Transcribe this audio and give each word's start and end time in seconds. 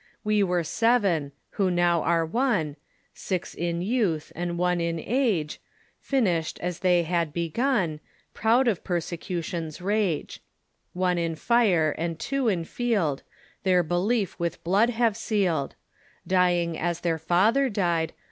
We 0.23 0.41
were 0.41 0.63
seven— 0.63 1.31
who 1.57 1.69
now 1.69 2.01
are 2.01 2.25
one, 2.25 2.75
Six 3.13 3.53
in 3.53 3.83
youth, 3.83 4.31
and 4.35 4.57
one 4.57 4.81
in 4.81 4.99
age, 4.99 5.61
Finish'd 5.99 6.57
as 6.59 6.79
they 6.79 7.03
had 7.03 7.31
begun, 7.31 7.99
Proud 8.33 8.67
of 8.67 8.83
Persecution's 8.83 9.79
rage; 9.79 10.41
One 10.93 11.19
in 11.19 11.35
fire, 11.35 11.93
and 11.99 12.17
two 12.17 12.47
in 12.47 12.65
field, 12.65 13.21
Their 13.61 13.83
belief 13.83 14.39
with 14.39 14.63
blood 14.63 14.89
have 14.89 15.15
seal'd; 15.15 15.75
Dying 16.25 16.79
as 16.79 17.01
their 17.01 17.19
father 17.19 17.69
died. 17.69 18.13